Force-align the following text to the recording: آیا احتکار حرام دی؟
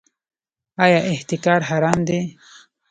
آیا 0.83 0.99
احتکار 1.11 1.61
حرام 1.69 1.99
دی؟ 2.07 2.19